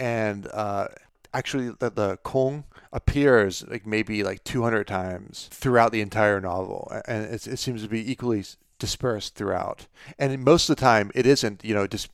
[0.00, 0.88] and uh,
[1.34, 7.26] actually, the, the Kong appears like maybe like 200 times throughout the entire novel, and
[7.26, 8.44] it, it seems to be equally
[8.78, 9.86] dispersed throughout.
[10.18, 11.64] And most of the time, it isn't.
[11.64, 12.10] You know, just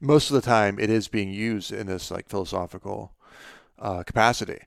[0.00, 3.12] most of the time, it is being used in this like philosophical
[3.78, 4.60] uh, capacity.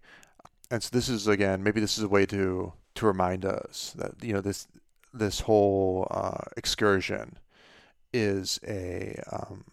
[0.71, 4.23] And so this is again, maybe this is a way to to remind us that
[4.23, 4.67] you know this
[5.13, 7.37] this whole uh, excursion
[8.13, 9.65] is a um,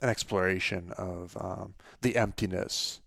[0.00, 3.00] an exploration of um, the emptiness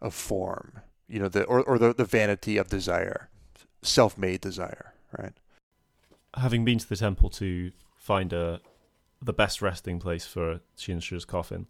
[0.00, 3.28] of form, you know, the or, or the, the vanity of desire,
[3.82, 5.32] self-made desire, right?
[6.34, 8.60] Having been to the temple to find a
[9.22, 11.66] the best resting place for Qinshi's coffin,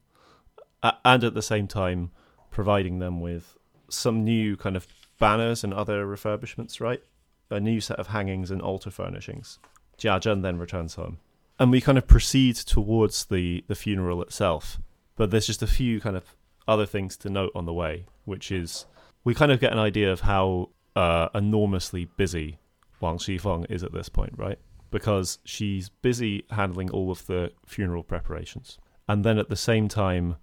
[1.04, 2.10] and at the same time
[2.50, 3.56] providing them with
[3.88, 4.86] some new kind of
[5.18, 7.02] banners and other refurbishments, right?
[7.50, 9.58] A new set of hangings and altar furnishings.
[9.98, 11.18] Jia Zhen then returns home,
[11.58, 14.80] and we kind of proceed towards the the funeral itself.
[15.16, 16.24] But there's just a few kind of
[16.66, 18.86] other things to note on the way, which is
[19.24, 22.59] we kind of get an idea of how uh, enormously busy
[23.00, 24.58] Wang Xifeng is at this point, right?
[24.90, 28.78] Because she's busy handling all of the funeral preparations.
[29.08, 30.36] And then at the same time,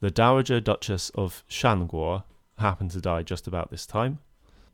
[0.00, 2.22] the Dowager Duchess of Shanguo
[2.58, 4.18] happened to die just about this time.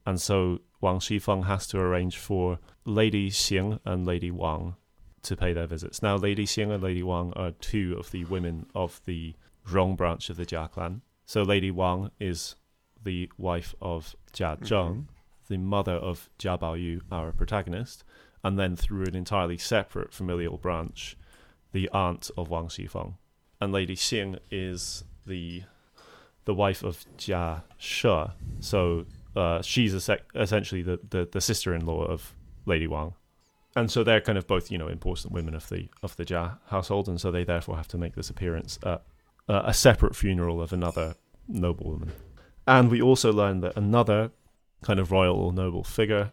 [0.06, 4.76] And so Wang Xifeng has to arrange for Lady Xing and Lady Wang
[5.22, 6.02] to pay their visits.
[6.02, 9.34] Now, Lady Xing and Lady Wang are two of the women of the
[9.70, 11.00] Rong branch of the Jia clan.
[11.24, 12.56] So Lady Wang is
[13.02, 15.00] the wife of Jia Zheng, mm-hmm.
[15.48, 18.04] The mother of Jia Baoyu, our protagonist,
[18.42, 21.16] and then through an entirely separate familial branch,
[21.72, 23.14] the aunt of Wang Xifeng.
[23.60, 25.62] And Lady Xing is the
[26.44, 28.24] the wife of Jia She.
[28.60, 32.34] So uh, she's essentially the, the, the sister-in-law of
[32.66, 33.14] Lady Wang.
[33.74, 36.58] And so they're kind of both, you know, important women of the of the Jia
[36.66, 39.02] household, and so they therefore have to make this appearance at
[39.48, 41.16] uh, a separate funeral of another
[41.48, 42.12] noblewoman.
[42.66, 44.30] And we also learn that another
[44.84, 46.32] kind of royal or noble figure,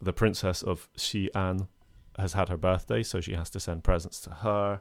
[0.00, 1.68] the princess of Xi'an,
[2.18, 4.80] has had her birthday, so she has to send presents to her.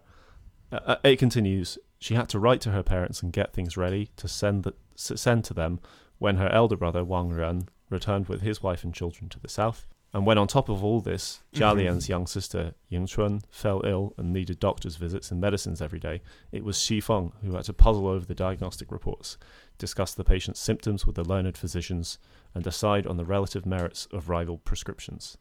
[0.71, 1.77] Uh, uh, it continues.
[1.99, 5.43] She had to write to her parents and get things ready to send the, send
[5.45, 5.79] to them
[6.17, 9.85] when her elder brother Wang Ren returned with his wife and children to the south.
[10.13, 12.11] And when on top of all this, Jia Lian's mm-hmm.
[12.11, 16.63] young sister Ying Chun fell ill and needed doctor's visits and medicines every day, it
[16.63, 19.37] was Xi Feng who had to puzzle over the diagnostic reports,
[19.77, 22.17] discuss the patient's symptoms with the learned physicians,
[22.53, 25.37] and decide on the relative merits of rival prescriptions.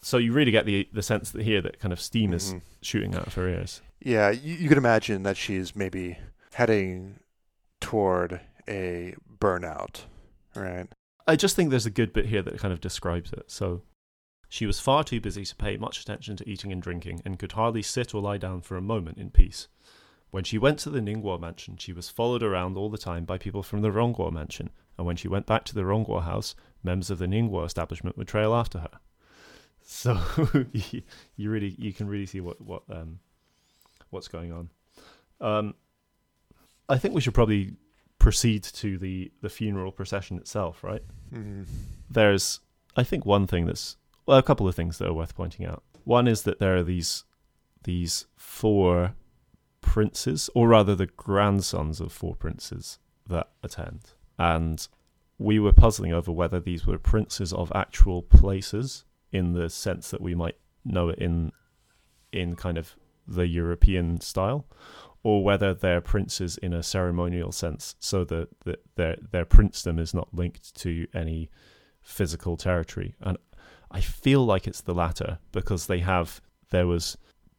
[0.00, 2.58] So you really get the the sense that here that kind of steam is mm-hmm.
[2.80, 3.82] shooting out of her ears.
[4.00, 6.18] Yeah, you, you can imagine that she's maybe
[6.52, 7.20] heading
[7.80, 10.02] toward a burnout,
[10.54, 10.86] right?
[11.26, 13.50] I just think there's a good bit here that kind of describes it.
[13.50, 13.82] So,
[14.48, 17.52] she was far too busy to pay much attention to eating and drinking, and could
[17.52, 19.66] hardly sit or lie down for a moment in peace.
[20.30, 23.38] When she went to the Ningguo mansion, she was followed around all the time by
[23.38, 27.10] people from the Rongguo mansion, and when she went back to the Rongguo house, members
[27.10, 28.90] of the Ningguo establishment would trail after her.
[29.88, 30.18] So
[30.82, 33.20] you really you can really see what what um
[34.10, 34.70] what's going on.
[35.40, 35.74] Um,
[36.88, 37.76] I think we should probably
[38.18, 41.02] proceed to the the funeral procession itself, right?
[41.32, 41.62] Mm-hmm.
[42.10, 42.60] There's,
[42.96, 45.82] I think, one thing that's well, a couple of things that are worth pointing out.
[46.04, 47.24] One is that there are these
[47.84, 49.14] these four
[49.80, 54.88] princes, or rather, the grandsons of four princes that attend, and
[55.38, 60.20] we were puzzling over whether these were princes of actual places in the sense that
[60.20, 61.52] we might know it in
[62.32, 62.96] in kind of
[63.26, 64.66] the European style,
[65.22, 70.14] or whether they're princes in a ceremonial sense, so that, that their their princedom is
[70.14, 71.50] not linked to any
[72.02, 73.14] physical territory.
[73.20, 73.36] And
[73.90, 77.16] I feel like it's the latter because they have there was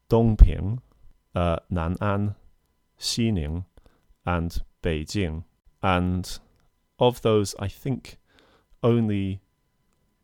[0.09, 0.79] Dongping,
[1.35, 2.35] uh, Nan'an,
[2.99, 3.65] Xining,
[4.25, 5.43] and Beijing,
[5.83, 6.39] and
[6.99, 8.17] of those, I think
[8.83, 9.41] only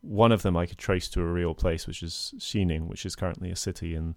[0.01, 3.15] one of them I could trace to a real place, which is Xining, which is
[3.15, 4.15] currently a city in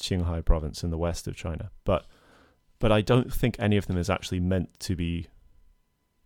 [0.00, 1.70] Qinghai province in the west of China.
[1.84, 2.06] But
[2.78, 5.28] but I don't think any of them is actually meant to be.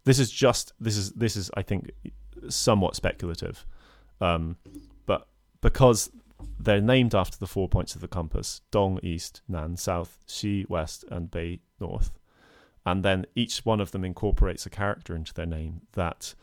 [0.05, 1.91] This is just this is this is I think
[2.49, 3.67] somewhat speculative,
[4.21, 4.57] um,
[5.07, 5.27] but
[5.61, 6.11] because
[6.61, 11.05] they're named after the four points of the compass: Dong east, Nan south, Xi west,
[11.11, 12.13] and Bei north.
[12.87, 16.35] And then each one of them incorporates a character into their name that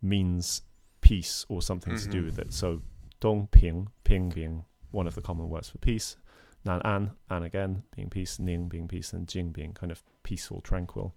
[0.00, 0.62] means
[1.00, 2.04] peace or something mm-hmm.
[2.04, 2.26] to do mm-hmm.
[2.26, 2.52] with it.
[2.52, 2.82] So
[3.20, 6.16] Dong Ping, Ping being one of the common words for peace,
[6.64, 10.60] Nan An, An again being peace, Ning being peace, and Jing being kind of peaceful,
[10.60, 11.14] tranquil.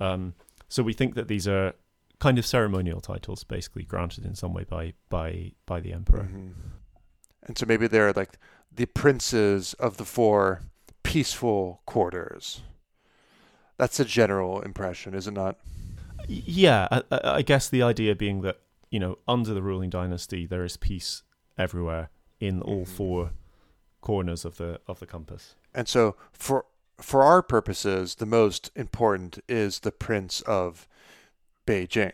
[0.00, 0.34] Um,
[0.68, 1.74] so we think that these are
[2.18, 6.24] kind of ceremonial titles, basically granted in some way by by by the emperor.
[6.24, 6.50] Mm-hmm.
[7.44, 8.38] And so maybe they're like
[8.74, 10.62] the princes of the four
[11.02, 12.62] peaceful quarters.
[13.82, 15.58] That's a general impression, is it not?
[16.28, 20.64] Yeah, I, I guess the idea being that you know under the ruling dynasty there
[20.64, 21.24] is peace
[21.58, 22.94] everywhere in all mm-hmm.
[22.94, 23.30] four
[24.00, 25.56] corners of the of the compass.
[25.74, 26.66] And so for
[26.98, 30.86] for our purposes, the most important is the Prince of
[31.66, 32.12] Beijing,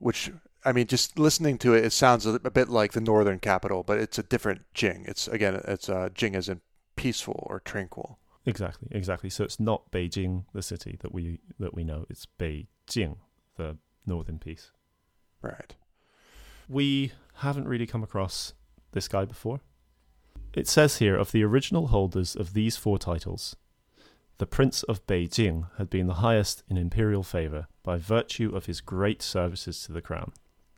[0.00, 0.32] which
[0.66, 3.98] I mean, just listening to it, it sounds a, bit like the northern capital, but
[3.98, 5.06] it's a different Jing.
[5.08, 6.60] It's again, it's uh, Jing as in
[6.94, 8.18] peaceful or tranquil.
[8.44, 9.30] Exactly, exactly.
[9.30, 12.06] So it's not Beijing, the city that we that we know.
[12.10, 13.16] It's Beijing,
[13.56, 13.76] the
[14.06, 14.72] northern piece.
[15.40, 15.74] Right.
[16.68, 18.54] We haven't really come across
[18.92, 19.60] this guy before.
[20.54, 23.56] It says here of the original holders of these four titles,
[24.38, 28.80] the Prince of Beijing had been the highest in imperial favour by virtue of his
[28.80, 30.32] great services to the crown.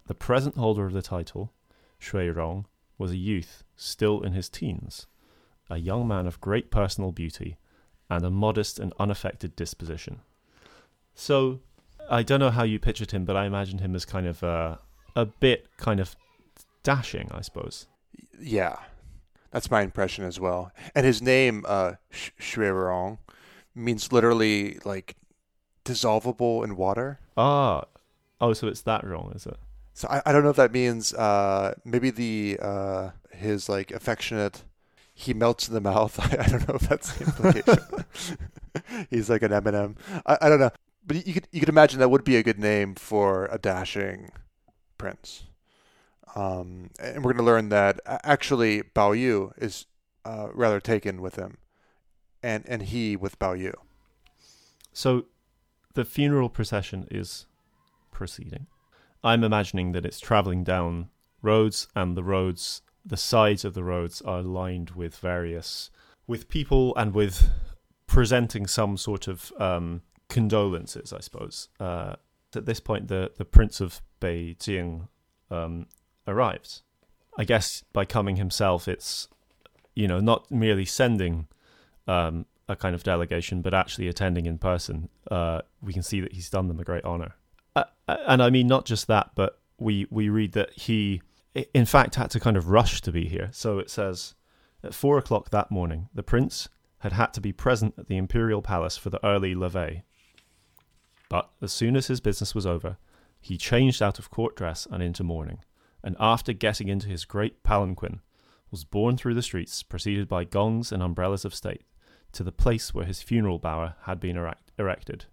[0.07, 1.53] The present holder of the title,
[1.99, 2.67] Shui Rong,
[2.99, 5.07] was a youth still in his teens,
[5.71, 7.57] a young man of great personal beauty
[8.11, 10.21] and a modest and unaffected disposition.
[11.15, 11.61] So,
[12.11, 14.77] I don't know how you pictured him, but I imagined him as kind of uh,
[15.17, 16.17] a bit kind of
[16.83, 17.87] dashing, I suppose.
[18.39, 18.77] Yeah,
[19.51, 20.73] that's my impression as well.
[20.95, 21.93] And his name, uh,
[23.75, 25.17] means literally like
[25.85, 27.21] dissolvable in water.
[27.37, 27.85] Ah,
[28.41, 29.57] oh, so it's that wrong, is it?
[29.95, 34.65] So I, I don't know if that means uh, maybe the uh, his like affectionate
[35.15, 36.19] he melts in the mouth.
[36.41, 39.07] I, don't know if that's the implication.
[39.11, 39.97] He's like an M&M.
[40.27, 40.71] I, I don't know,
[41.07, 44.31] but you could you could imagine that would be a good name for a dashing
[44.99, 45.45] prince.
[46.35, 49.87] Um, and we're going to learn that actually Bao Yu is
[50.25, 51.59] uh, rather taken with him,
[52.43, 53.73] and and he with Bao Yu.
[54.93, 55.27] So,
[55.95, 57.47] the funeral procession is
[58.11, 58.67] proceeding.
[59.23, 61.11] I'm imagining that it's traveling down
[61.41, 65.91] roads, and the roads, the sides of the roads, are lined with various,
[66.27, 67.51] with people and with
[68.07, 71.69] presenting some sort of um, condolences, I suppose.
[71.79, 72.17] Uh,
[72.57, 75.09] at this point, the the Prince of Beijing
[75.51, 75.87] um,
[76.27, 76.83] arrives.
[77.37, 79.29] I guess by coming himself, it's
[79.95, 81.49] you know not merely sending
[82.07, 85.09] um, a kind of delegation, but actually attending in person.
[85.31, 87.35] Uh, we can see that he's done them a great honor.
[87.77, 91.23] Uh, uh, and I mean not just that, but we we read that he,
[91.55, 93.51] in fact, had to kind of rush to be here.
[93.53, 94.35] So it says,
[94.83, 98.63] at four o'clock that morning, the prince had had to be present at the imperial
[98.63, 100.03] palace for the early levee.
[101.29, 102.99] But as soon as his business was over,
[103.41, 105.59] he changed out of court dress and into mourning,
[106.03, 108.21] and after getting into his great palanquin,
[108.71, 111.85] was borne through the streets, preceded by gongs and umbrellas of state,
[112.33, 115.27] to the place where his funeral bower had been erect- erected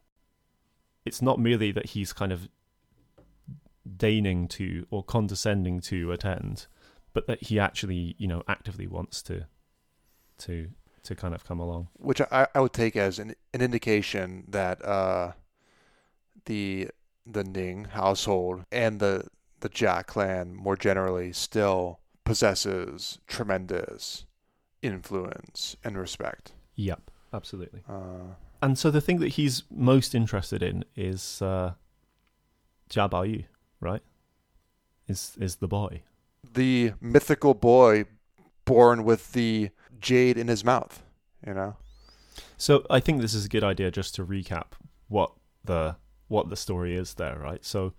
[1.06, 2.48] it's not merely that he's kind of
[3.98, 6.68] deigning to or condescending to attend,
[7.14, 9.46] but that he actually, you know, actively wants to
[10.40, 10.70] to
[11.04, 11.88] to kind of come along.
[11.94, 15.34] Which I, I would take as an, an indication that uh,
[16.46, 16.90] the
[17.26, 19.28] the Ning household and the
[19.62, 24.26] the Jia clan more generally still possesses tremendous
[24.82, 26.54] influence and respect.
[26.76, 27.84] Yep, absolutely.
[27.88, 31.74] Uh, and so the thing that he's most interested in is uh,
[32.90, 33.46] Jia Baoyu,
[33.82, 34.02] right?
[35.08, 36.04] Is is the boy,
[36.54, 38.06] the mythical boy
[38.64, 41.04] born with the jade in his mouth,
[41.46, 41.76] you know.
[42.58, 44.74] So I think this is a good idea just to recap
[45.10, 45.34] what
[45.66, 47.66] the what the story is there, right?
[47.66, 47.94] So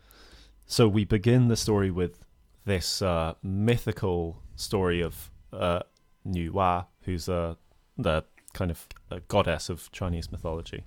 [0.65, 2.25] so we begin the story with
[2.65, 5.81] this uh, mythical story of uh,
[6.25, 7.57] Nu Wa, who's uh,
[7.99, 8.25] the
[8.55, 10.85] kind of a goddess of Chinese mythology.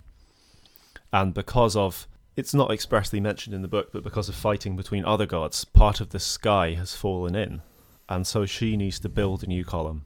[1.11, 5.05] And because of it's not expressly mentioned in the book, but because of fighting between
[5.05, 7.61] other gods, part of the sky has fallen in,
[8.09, 10.05] and so she needs to build a new column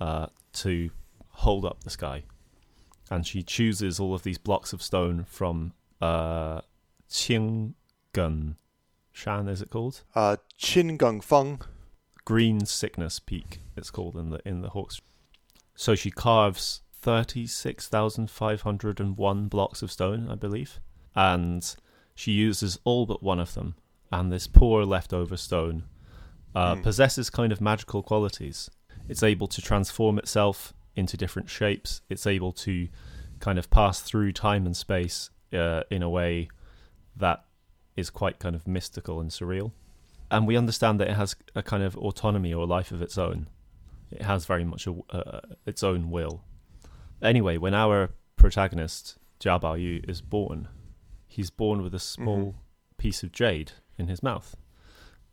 [0.00, 0.90] uh, to
[1.28, 2.24] hold up the sky.
[3.10, 6.60] And she chooses all of these blocks of stone from uh,
[7.10, 8.54] Qinggen
[9.12, 10.02] Shan, is it called?
[10.14, 11.60] Uh, Qinggeng Feng.
[12.24, 13.60] Green Sickness Peak.
[13.76, 15.00] It's called in the in the Hawkes
[15.80, 20.78] so she carves 36,501 blocks of stone, I believe.
[21.14, 21.74] And
[22.14, 23.74] she uses all but one of them.
[24.12, 25.84] And this poor leftover stone
[26.54, 26.82] uh, mm.
[26.82, 28.70] possesses kind of magical qualities.
[29.08, 32.00] It's able to transform itself into different shapes.
[32.08, 32.88] It's able to
[33.38, 36.48] kind of pass through time and space uh, in a way
[37.16, 37.44] that
[37.96, 39.72] is quite kind of mystical and surreal.
[40.30, 43.48] And we understand that it has a kind of autonomy or life of its own.
[44.10, 46.42] It has very much a, uh, its own will.
[47.22, 50.68] Anyway, when our protagonist Jia Baoyu is born,
[51.30, 52.58] he's born with a small mm-hmm.
[52.98, 54.56] piece of jade in his mouth,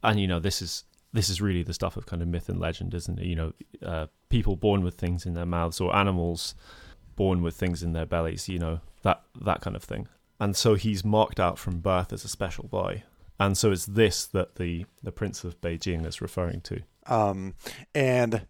[0.03, 2.59] and you know this is this is really the stuff of kind of myth and
[2.59, 3.25] legend, isn't it?
[3.25, 6.53] You know, uh, people born with things in their mouths or animals
[7.15, 8.47] born with things in their bellies.
[8.47, 10.07] You know that that kind of thing.
[10.39, 13.03] And so he's marked out from birth as a special boy,
[13.39, 16.81] and so it's this that the the Prince of Beijing is referring to.
[17.07, 17.55] Um,
[17.95, 18.45] and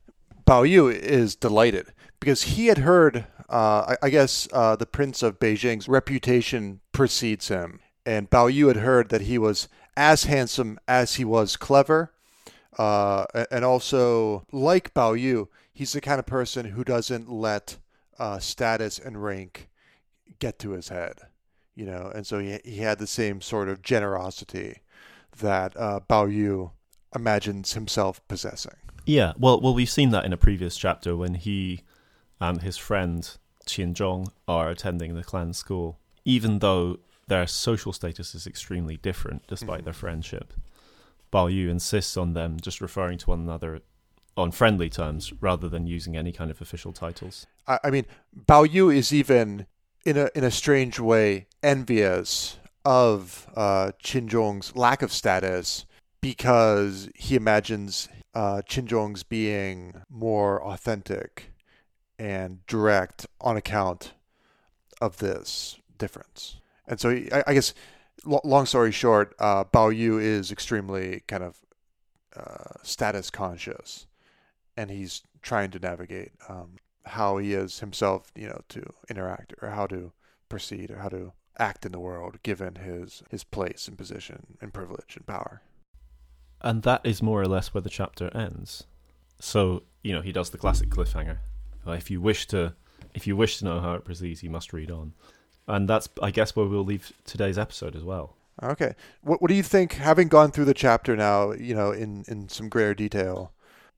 [0.47, 5.21] Bao Yu is delighted because he had heard, uh, I, I, guess, uh, the Prince
[5.21, 7.79] of Beijing's reputation precedes him.
[8.07, 12.11] And Bao Yu had heard that he was as handsome as he was clever.
[12.75, 17.77] Uh, and also, like Bao Yu, he's the kind of person who doesn't let
[18.17, 19.69] uh, status and rank
[20.39, 21.19] get to his head.
[21.75, 24.79] You know, and so he, he had the same sort of generosity
[25.37, 26.71] that uh, Bao Yu
[27.13, 28.73] imagines himself possessing.
[29.05, 31.83] Yeah, well, well, we've seen that in a previous chapter when he
[32.41, 33.37] and his friend
[33.67, 39.47] Qin Zhong are attending the clan school, even though their social status is extremely different
[39.47, 39.85] despite mm-hmm.
[39.85, 40.53] their friendship.
[41.31, 43.79] Bao Yu insists on them just referring to one another
[44.35, 47.47] on friendly terms rather than using any kind of official titles.
[47.65, 48.05] I, I mean,
[48.45, 49.67] Bao Yu is even
[50.05, 55.85] in a in a strange way envious of uh, Qin Zhong's lack of status
[56.21, 61.51] because he imagines uh, Qin Zhong's being more authentic
[62.19, 64.13] and direct on account
[64.99, 66.57] of this difference.
[66.87, 67.73] And so I, I guess,
[68.25, 71.57] long story short, uh, Bao Yu is extremely kind of
[72.35, 74.07] uh, status conscious,
[74.75, 79.69] and he's trying to navigate um, how he is himself, you know, to interact or
[79.69, 80.11] how to
[80.49, 84.73] proceed or how to act in the world given his his place and position and
[84.73, 85.61] privilege and power.
[86.61, 88.85] And that is more or less where the chapter ends.
[89.39, 91.37] So, you know, he does the classic cliffhanger.
[91.85, 92.73] Uh, if you wish to
[93.13, 95.13] if you wish to know how it proceeds, you must read on.
[95.67, 98.35] And that's I guess where we'll leave today's episode as well.
[98.63, 98.95] Okay.
[99.21, 102.49] What what do you think having gone through the chapter now, you know, in in
[102.49, 103.51] some greater detail?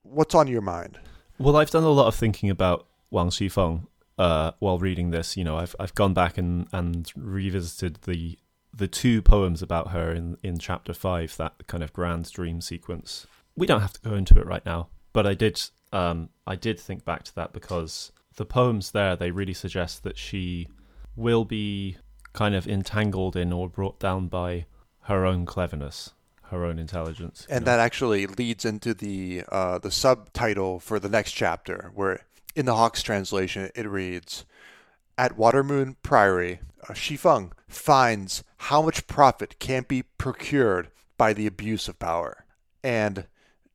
[0.03, 0.99] What's on your mind?
[1.37, 5.37] Well, I've done a lot of thinking about Wang Xifeng uh, while reading this.
[5.37, 8.37] You know, I've I've gone back and, and revisited the
[8.73, 13.25] the two poems about her in, in chapter five, that kind of grand dream sequence.
[13.55, 15.61] We don't have to go into it right now, but I did
[15.91, 20.17] um, I did think back to that because the poems there they really suggest that
[20.17, 20.67] she
[21.19, 21.97] will be
[22.33, 24.65] kind of entangled in or brought down by
[25.01, 26.11] her own cleverness,
[26.43, 27.45] her own intelligence.
[27.49, 27.71] And know?
[27.71, 32.21] that actually leads into the uh, the subtitle for the next chapter, where
[32.55, 34.45] in the Hawkes' translation it reads,
[35.17, 41.87] "At Watermoon Priory, uh, Xifeng finds how much profit can be procured by the abuse
[41.87, 42.45] of power,
[42.83, 43.25] and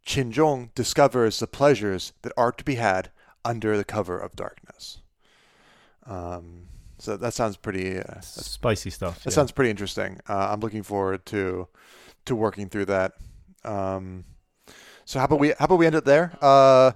[0.07, 3.11] Qin Zhong discovers the pleasures that are to be had
[3.45, 5.03] under the cover of darkness."
[6.07, 6.69] Um,
[7.05, 9.23] so that sounds pretty uh, spicy stuff.
[9.23, 9.35] That yeah.
[9.35, 10.21] sounds pretty interesting.
[10.29, 11.69] Uh, I'm looking forward to
[12.25, 13.13] to working through that.
[13.65, 14.25] Um,
[15.05, 16.33] so how about we how about we end it there?
[16.41, 16.93] Uh,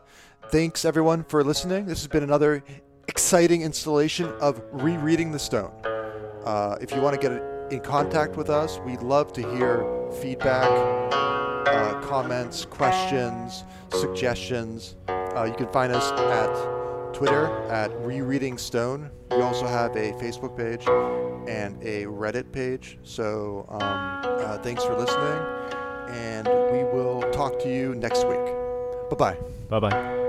[0.50, 1.84] thanks everyone for listening.
[1.84, 2.64] This has been another
[3.06, 5.72] exciting installation of rereading the stone.
[6.44, 9.84] Uh, if you want to get in contact with us, we'd love to hear
[10.22, 10.68] feedback,
[11.68, 14.96] uh, comments, questions, suggestions.
[15.09, 16.78] Uh, you can find us at
[17.12, 19.11] Twitter at Rereading Stone.
[19.30, 20.86] We also have a Facebook page
[21.48, 22.98] and a Reddit page.
[23.02, 25.38] So um, uh, thanks for listening,
[26.16, 28.38] and we will talk to you next week.
[29.11, 29.38] Bye bye.
[29.68, 30.28] Bye bye.